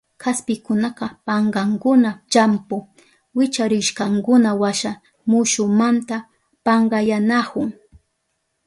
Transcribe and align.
Kaspikunaka 0.21 1.05
pankankuna 1.25 2.09
llampu 2.31 2.77
wicharishkankunawasha 3.35 4.91
mushumanta 5.29 6.15
pankayanahun. 6.65 7.69